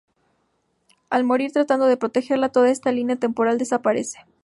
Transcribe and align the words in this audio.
Al 1.11 1.23
morir 1.25 1.51
tratando 1.51 1.85
de 1.85 1.95
protegerla, 1.95 2.49
toda 2.51 2.71
esa 2.71 2.91
línea 2.91 3.17
temporal 3.17 3.59
desaparece. 3.59 4.21